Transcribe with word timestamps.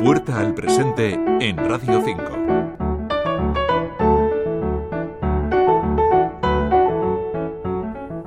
Puerta 0.00 0.38
al 0.38 0.54
presente 0.54 1.14
en 1.40 1.56
Radio 1.56 2.00
5. 2.04 2.22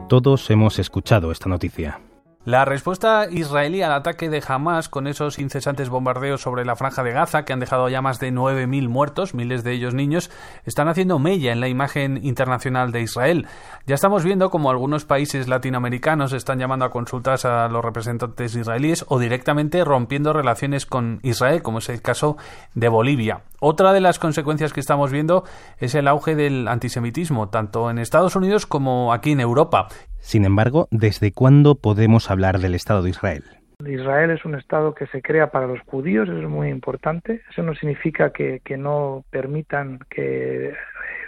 Todos 0.10 0.50
hemos 0.50 0.80
escuchado 0.80 1.32
esta 1.32 1.48
noticia. 1.48 2.02
La 2.44 2.66
respuesta 2.66 3.28
israelí 3.30 3.84
al 3.84 3.92
ataque 3.92 4.28
de 4.28 4.42
Hamas 4.48 4.90
con 4.90 5.06
esos 5.06 5.38
incesantes 5.38 5.90
bombardeos 5.90 6.42
sobre 6.42 6.66
la 6.66 6.76
franja 6.76 7.04
de 7.04 7.12
Gaza, 7.12 7.46
que 7.46 7.54
han 7.54 7.60
dejado 7.60 7.88
ya 7.88 8.02
más 8.02 8.20
de 8.20 8.34
9.000 8.34 8.90
muertos, 8.90 9.36
miles 9.36 9.64
de 9.64 9.74
ellos 9.74 9.94
niños, 9.94 10.32
están 10.66 10.88
haciendo 10.88 11.20
mella 11.20 11.52
en 11.52 11.60
la 11.60 11.68
imagen 11.68 12.18
internacional 12.26 12.92
de 12.92 13.02
Israel. 13.02 13.46
Ya 13.86 13.94
estamos 13.94 14.24
viendo 14.24 14.50
como 14.50 14.72
algunos 14.72 15.06
países 15.06 15.48
latinoamericanos 15.48 16.34
están 16.34 16.58
llamando 16.58 16.84
a 16.84 16.90
consultas 16.90 17.46
a 17.46 17.68
los 17.68 17.86
representantes 17.86 18.56
israelíes 18.56 19.06
o 19.08 19.20
directamente 19.20 19.86
rompiendo 19.86 20.34
relaciones 20.34 20.88
con 20.88 21.20
Israel, 21.22 21.62
como 21.62 21.78
es 21.78 21.90
el 21.90 22.02
caso 22.02 22.38
de 22.74 22.90
Bolivia. 22.90 23.44
Otra 23.60 23.94
de 23.94 24.02
las 24.02 24.18
consecuencias 24.18 24.74
que 24.74 24.80
estamos 24.80 25.12
viendo 25.12 25.44
es 25.78 25.94
el 25.94 26.08
auge 26.08 26.34
del 26.36 26.68
antisemitismo, 26.68 27.50
tanto 27.50 27.92
en 27.92 28.00
Estados 28.00 28.36
Unidos 28.36 28.66
como 28.66 29.14
aquí 29.14 29.34
en 29.34 29.42
Europa. 29.42 29.90
Sin 30.22 30.46
embargo, 30.46 30.88
¿desde 30.92 31.34
cuándo 31.34 31.76
podemos 31.76 32.32
hablar 32.32 32.60
del 32.60 32.76
Estado 32.76 33.02
de 33.02 33.10
Israel? 33.10 33.44
Israel 33.86 34.30
es 34.30 34.46
un 34.46 34.56
Estado 34.56 34.94
que 34.94 35.08
se 35.08 35.22
crea 35.22 35.52
para 35.52 35.68
los 35.68 35.80
judíos, 35.82 36.30
eso 36.30 36.38
es 36.38 36.48
muy 36.48 36.70
importante. 36.70 37.42
Eso 37.50 37.64
no 37.64 37.74
significa 37.76 38.32
que, 38.32 38.62
no 38.78 39.26
permitan 39.32 40.00
que 40.10 40.74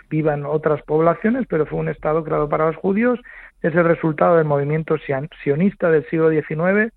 vivan 0.09 0.45
otras 0.45 0.81
poblaciones, 0.83 1.47
pero 1.49 1.65
fue 1.65 1.79
un 1.79 1.89
Estado 1.89 2.23
creado 2.23 2.47
para 2.47 2.67
los 2.67 2.75
judíos. 2.75 3.19
Es 3.61 3.73
el 3.75 3.83
resultado 3.83 4.37
del 4.37 4.45
movimiento 4.45 4.95
sionista 5.43 5.89
del 5.89 6.07
siglo 6.09 6.29
XIX, 6.29 6.93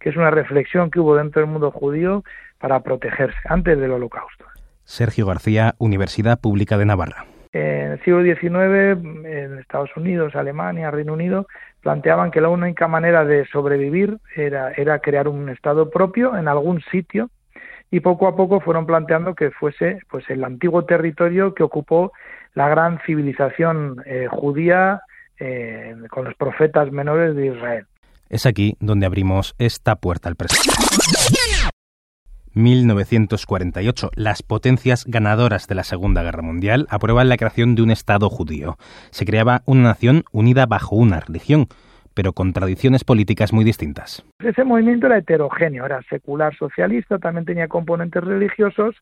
que 0.00 0.10
es 0.10 0.16
una 0.16 0.30
reflexión 0.30 0.90
que 0.90 1.00
hubo 1.00 1.16
dentro 1.16 1.42
del 1.42 1.50
mundo 1.50 1.70
judío 1.72 2.22
para 2.58 2.80
protegerse 2.80 3.38
antes 3.46 3.78
del 3.78 3.90
holocausto. 3.90 4.44
Sergio 4.84 5.26
García, 5.26 5.74
Universidad 5.78 6.40
Pública 6.40 6.78
de 6.78 6.86
Navarra. 6.86 7.26
En 7.92 7.98
el 7.98 8.04
siglo 8.04 8.22
XIX, 8.22 9.26
en 9.26 9.58
Estados 9.58 9.90
Unidos, 9.96 10.34
Alemania, 10.34 10.90
Reino 10.90 11.12
Unido, 11.12 11.46
planteaban 11.82 12.30
que 12.30 12.40
la 12.40 12.48
única 12.48 12.88
manera 12.88 13.26
de 13.26 13.46
sobrevivir 13.48 14.16
era, 14.34 14.98
crear 15.00 15.28
un 15.28 15.50
Estado 15.50 15.90
propio 15.90 16.34
en 16.38 16.48
algún 16.48 16.80
sitio 16.90 17.28
y 17.90 18.00
poco 18.00 18.28
a 18.28 18.34
poco 18.34 18.60
fueron 18.60 18.86
planteando 18.86 19.34
que 19.34 19.50
fuese 19.50 19.98
pues 20.10 20.24
el 20.30 20.42
antiguo 20.42 20.86
territorio 20.86 21.52
que 21.52 21.62
ocupó 21.62 22.12
la 22.54 22.66
gran 22.70 22.98
civilización 23.04 24.02
eh, 24.06 24.26
judía 24.30 25.02
eh, 25.38 25.94
con 26.08 26.24
los 26.24 26.34
profetas 26.34 26.90
menores 26.92 27.36
de 27.36 27.48
Israel. 27.48 27.86
Es 28.30 28.46
aquí 28.46 28.74
donde 28.80 29.04
abrimos 29.04 29.54
esta 29.58 29.96
puerta 29.96 30.30
al 30.30 30.36
presente. 30.36 30.70
1948, 32.54 34.10
las 34.14 34.42
potencias 34.42 35.04
ganadoras 35.06 35.68
de 35.68 35.74
la 35.74 35.84
Segunda 35.84 36.22
Guerra 36.22 36.42
Mundial 36.42 36.86
aprueban 36.90 37.28
la 37.28 37.36
creación 37.36 37.74
de 37.74 37.82
un 37.82 37.90
Estado 37.90 38.28
judío. 38.28 38.76
Se 39.10 39.24
creaba 39.24 39.62
una 39.66 39.82
nación 39.82 40.24
unida 40.32 40.66
bajo 40.66 40.96
una 40.96 41.20
religión, 41.20 41.66
pero 42.14 42.32
con 42.32 42.52
tradiciones 42.52 43.04
políticas 43.04 43.52
muy 43.52 43.64
distintas. 43.64 44.24
Ese 44.40 44.64
movimiento 44.64 45.06
era 45.06 45.18
heterogéneo, 45.18 45.86
era 45.86 46.02
secular 46.02 46.54
socialista, 46.56 47.18
también 47.18 47.44
tenía 47.44 47.68
componentes 47.68 48.22
religiosos. 48.22 48.96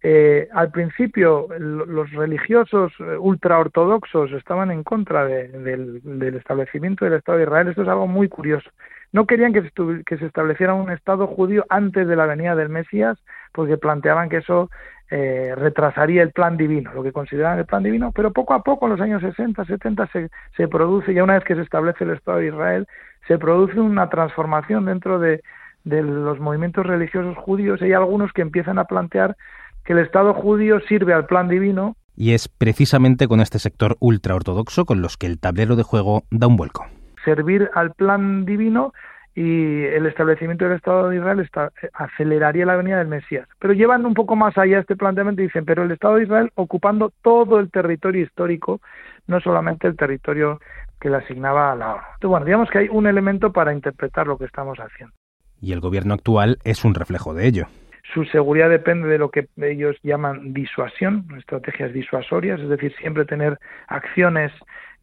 Eh, 0.00 0.48
al 0.52 0.70
principio 0.70 1.48
los 1.58 2.12
religiosos 2.12 2.92
eh, 3.00 3.16
ultraortodoxos 3.18 4.30
estaban 4.30 4.70
en 4.70 4.84
contra 4.84 5.24
del, 5.24 6.00
del 6.04 6.36
establecimiento 6.36 7.04
del 7.04 7.14
Estado 7.14 7.38
de 7.38 7.44
Israel. 7.44 7.68
Esto 7.68 7.82
es 7.82 7.88
algo 7.88 8.06
muy 8.06 8.28
curioso. 8.28 8.70
No 9.12 9.26
querían 9.26 9.52
que 9.52 9.62
se, 9.62 9.70
que 10.04 10.18
se 10.18 10.26
estableciera 10.26 10.74
un 10.74 10.90
Estado 10.90 11.26
judío 11.26 11.64
antes 11.68 12.06
de 12.06 12.16
la 12.16 12.26
venida 12.26 12.54
del 12.54 12.68
Mesías, 12.68 13.18
porque 13.52 13.78
planteaban 13.78 14.28
que 14.28 14.38
eso 14.38 14.70
eh, 15.10 15.54
retrasaría 15.56 16.22
el 16.22 16.32
plan 16.32 16.56
divino, 16.56 16.92
lo 16.92 17.02
que 17.02 17.12
consideraban 17.12 17.58
el 17.58 17.64
plan 17.64 17.82
divino, 17.82 18.12
pero 18.12 18.32
poco 18.32 18.54
a 18.54 18.62
poco, 18.62 18.86
en 18.86 18.92
los 18.92 19.00
años 19.00 19.22
60, 19.22 19.64
70, 19.64 20.06
se, 20.08 20.30
se 20.56 20.68
produce, 20.68 21.14
ya 21.14 21.24
una 21.24 21.34
vez 21.34 21.44
que 21.44 21.54
se 21.54 21.62
establece 21.62 22.04
el 22.04 22.10
Estado 22.10 22.38
de 22.38 22.48
Israel, 22.48 22.86
se 23.26 23.38
produce 23.38 23.80
una 23.80 24.10
transformación 24.10 24.84
dentro 24.84 25.18
de, 25.18 25.42
de 25.84 26.02
los 26.02 26.38
movimientos 26.38 26.86
religiosos 26.86 27.36
judíos 27.36 27.80
hay 27.82 27.92
algunos 27.92 28.32
que 28.32 28.42
empiezan 28.42 28.78
a 28.78 28.84
plantear 28.84 29.36
que 29.84 29.94
el 29.94 30.00
Estado 30.00 30.34
judío 30.34 30.80
sirve 30.80 31.14
al 31.14 31.26
plan 31.26 31.48
divino. 31.48 31.96
Y 32.14 32.32
es 32.32 32.48
precisamente 32.48 33.28
con 33.28 33.40
este 33.40 33.58
sector 33.58 33.96
ultraortodoxo 34.00 34.84
con 34.84 35.00
los 35.00 35.16
que 35.16 35.26
el 35.26 35.38
tablero 35.38 35.76
de 35.76 35.84
juego 35.84 36.24
da 36.30 36.46
un 36.46 36.56
vuelco 36.56 36.86
servir 37.24 37.70
al 37.74 37.92
plan 37.92 38.44
divino 38.44 38.92
y 39.34 39.84
el 39.84 40.06
establecimiento 40.06 40.64
del 40.64 40.76
Estado 40.76 41.08
de 41.08 41.16
Israel 41.16 41.38
está, 41.38 41.70
aceleraría 41.92 42.66
la 42.66 42.74
venida 42.74 42.98
del 42.98 43.06
Mesías. 43.06 43.46
Pero 43.60 43.72
llevan 43.72 44.04
un 44.04 44.14
poco 44.14 44.34
más 44.34 44.58
allá 44.58 44.80
este 44.80 44.96
planteamiento 44.96 45.42
y 45.42 45.46
dicen, 45.46 45.64
pero 45.64 45.84
el 45.84 45.92
Estado 45.92 46.16
de 46.16 46.24
Israel 46.24 46.50
ocupando 46.56 47.12
todo 47.22 47.60
el 47.60 47.70
territorio 47.70 48.24
histórico, 48.24 48.80
no 49.28 49.40
solamente 49.40 49.86
el 49.86 49.96
territorio 49.96 50.58
que 51.00 51.08
le 51.08 51.18
asignaba 51.18 51.70
a 51.70 51.76
la 51.76 51.94
ONU. 51.94 52.02
Entonces, 52.02 52.30
bueno, 52.30 52.46
digamos 52.46 52.70
que 52.70 52.78
hay 52.78 52.88
un 52.90 53.06
elemento 53.06 53.52
para 53.52 53.72
interpretar 53.72 54.26
lo 54.26 54.38
que 54.38 54.44
estamos 54.44 54.78
haciendo. 54.78 55.14
Y 55.60 55.72
el 55.72 55.80
gobierno 55.80 56.14
actual 56.14 56.58
es 56.64 56.84
un 56.84 56.94
reflejo 56.94 57.32
de 57.32 57.46
ello. 57.46 57.66
Su 58.14 58.24
seguridad 58.24 58.70
depende 58.70 59.06
de 59.06 59.18
lo 59.18 59.30
que 59.30 59.48
ellos 59.58 59.96
llaman 60.02 60.52
disuasión, 60.52 61.26
estrategias 61.36 61.92
disuasorias, 61.92 62.58
es 62.58 62.68
decir, 62.68 62.92
siempre 62.96 63.24
tener 63.24 63.58
acciones 63.86 64.50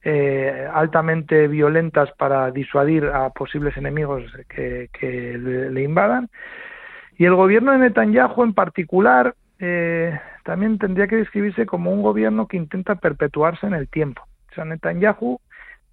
eh, 0.07 0.69
altamente 0.71 1.47
violentas 1.47 2.11
para 2.11 2.51
disuadir 2.51 3.05
a 3.05 3.31
posibles 3.31 3.75
enemigos 3.75 4.21
que, 4.47 4.87
le, 5.71 5.81
invadan. 5.81 6.29
Y 7.17 7.25
el 7.25 7.33
gobierno 7.33 7.71
de 7.71 7.79
Netanyahu 7.79 8.43
en 8.43 8.53
particular 8.53 9.33
eh, 9.57 10.15
también 10.43 10.77
tendría 10.77 11.07
que 11.07 11.15
describirse 11.15 11.65
como 11.65 11.91
un 11.91 12.03
gobierno 12.03 12.47
que 12.47 12.55
intenta 12.55 12.93
perpetuarse 12.93 13.65
en 13.65 13.73
el 13.73 13.87
tiempo. 13.89 14.21
O 14.51 14.53
sea, 14.53 14.63
Netanyahu 14.65 15.39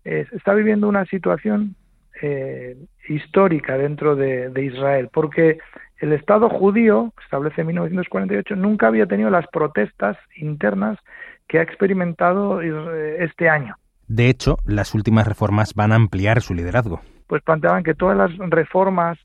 eh, 0.05 0.27
está 0.33 0.53
viviendo 0.53 0.89
una 0.89 1.07
situación 1.07 1.75
histórica 3.09 3.77
dentro 3.79 4.15
de, 4.15 4.51
de 4.51 4.65
Israel, 4.65 5.09
porque 5.13 5.59
el 5.97 6.13
Estado 6.13 6.51
judío, 6.51 7.13
establece 7.25 7.63
en 7.63 7.69
1948, 7.69 8.55
nunca 8.57 8.89
había 8.89 9.07
tenido 9.07 9.31
las 9.31 9.47
protestas 9.49 10.19
internas 10.37 10.99
que 11.49 11.59
ha 11.59 11.63
experimentado 11.63 12.61
este 12.61 13.49
año. 13.49 13.75
De 14.13 14.29
hecho, 14.29 14.59
las 14.67 14.95
últimas 14.95 15.27
reformas 15.27 15.73
van 15.73 15.91
a 15.91 15.95
ampliar 15.95 16.43
su 16.43 16.53
liderazgo. 16.53 17.01
Pues 17.29 17.43
planteaban 17.43 17.83
que 17.83 17.95
todas 17.95 18.15
las 18.15 18.31
reformas, 18.51 19.19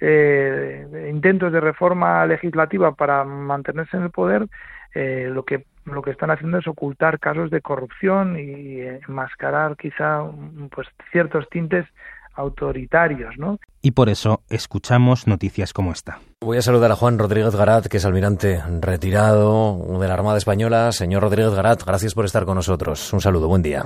eh, 0.00 1.10
intentos 1.12 1.52
de 1.52 1.58
reforma 1.58 2.24
legislativa 2.24 2.94
para 2.94 3.24
mantenerse 3.24 3.96
en 3.96 4.04
el 4.04 4.10
poder, 4.10 4.46
eh, 4.94 5.28
lo 5.32 5.44
que 5.44 5.64
lo 5.86 6.02
que 6.02 6.12
están 6.12 6.30
haciendo 6.30 6.58
es 6.58 6.68
ocultar 6.68 7.18
casos 7.18 7.50
de 7.50 7.62
corrupción 7.62 8.38
y 8.38 8.80
enmascarar 9.08 9.76
quizá 9.76 10.22
pues 10.70 10.86
ciertos 11.10 11.48
tintes 11.48 11.86
autoritarios, 12.34 13.36
¿no? 13.38 13.58
Y 13.82 13.92
por 13.92 14.08
eso 14.08 14.42
escuchamos 14.50 15.26
noticias 15.26 15.72
como 15.72 15.90
esta. 15.90 16.20
Voy 16.42 16.58
a 16.58 16.62
saludar 16.62 16.92
a 16.92 16.94
Juan 16.94 17.18
Rodríguez 17.18 17.56
Garat, 17.56 17.86
que 17.86 17.96
es 17.96 18.04
almirante 18.04 18.62
retirado 18.80 19.98
de 19.98 20.06
la 20.06 20.14
Armada 20.14 20.38
Española. 20.38 20.92
Señor 20.92 21.22
Rodríguez 21.22 21.54
Garat, 21.54 21.82
gracias 21.84 22.14
por 22.14 22.26
estar 22.26 22.44
con 22.44 22.54
nosotros. 22.54 23.12
Un 23.12 23.20
saludo, 23.20 23.48
buen 23.48 23.62
día. 23.62 23.82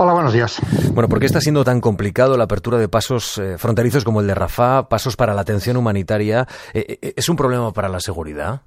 Hola, 0.00 0.12
buenos 0.12 0.32
días. 0.32 0.60
Bueno, 0.92 1.08
¿por 1.08 1.18
qué 1.18 1.26
está 1.26 1.40
siendo 1.40 1.64
tan 1.64 1.80
complicado 1.80 2.36
la 2.36 2.44
apertura 2.44 2.78
de 2.78 2.88
pasos 2.88 3.36
eh, 3.38 3.58
fronterizos 3.58 4.04
como 4.04 4.20
el 4.20 4.28
de 4.28 4.34
Rafah, 4.36 4.88
pasos 4.88 5.16
para 5.16 5.34
la 5.34 5.40
atención 5.40 5.76
humanitaria? 5.76 6.46
Eh, 6.72 6.98
eh, 7.02 7.14
¿Es 7.16 7.28
un 7.28 7.34
problema 7.34 7.72
para 7.72 7.88
la 7.88 7.98
seguridad? 7.98 8.60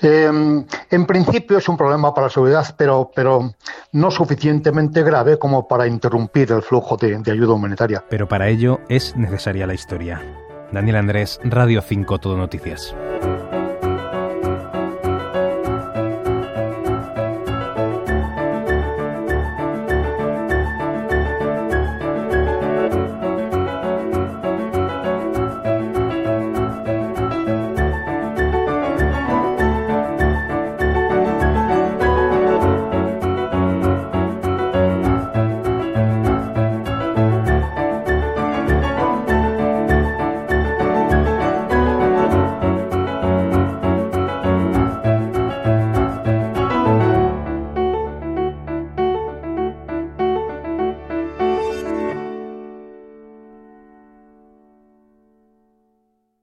Em, 0.00 0.64
en 0.90 1.04
principio 1.04 1.58
es 1.58 1.68
un 1.68 1.76
problema 1.76 2.14
para 2.14 2.28
la 2.28 2.32
seguridad, 2.32 2.74
pero, 2.78 3.10
pero 3.14 3.52
no 3.92 4.10
suficientemente 4.10 5.02
grave 5.02 5.38
como 5.38 5.68
para 5.68 5.86
interrumpir 5.86 6.50
el 6.50 6.62
flujo 6.62 6.96
de, 6.96 7.18
de 7.18 7.32
ayuda 7.32 7.52
humanitaria. 7.52 8.02
Pero 8.08 8.26
para 8.26 8.48
ello 8.48 8.80
es 8.88 9.14
necesaria 9.16 9.66
la 9.66 9.74
historia. 9.74 10.22
Daniel 10.72 10.96
Andrés, 10.96 11.38
Radio 11.44 11.82
5 11.82 12.16
Todo 12.16 12.38
Noticias. 12.38 12.96